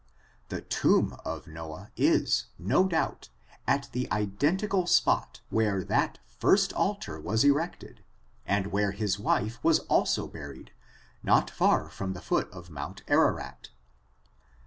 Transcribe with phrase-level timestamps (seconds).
[0.49, 3.29] The tomb of Noah is, no doubt,
[3.67, 8.01] at the identical spot where that^r^^ altar was erect ed,
[8.43, 10.71] and where his wife was also buried,
[11.21, 13.69] not far from the foot of Mount Ararat.